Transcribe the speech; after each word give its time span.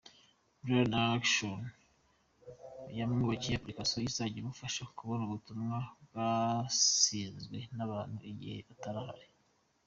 Brian 0.61 0.93
Acton, 1.09 1.61
yamwubakiye 2.97 3.55
application 3.57 3.99
izajya 4.09 4.37
imufasha 4.39 4.81
kubona 4.97 5.21
ubutumwa 5.25 5.77
bwasizwe 6.07 7.57
n’abantu 7.77 8.17
igihe 8.31 8.57
atari 8.75 8.99
ahari. 9.03 9.25